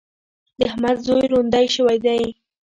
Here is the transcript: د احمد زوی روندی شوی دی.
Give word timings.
د 0.57 0.59
احمد 0.69 0.97
زوی 1.05 1.25
روندی 1.31 1.65
شوی 1.75 1.97
دی. 2.05 2.23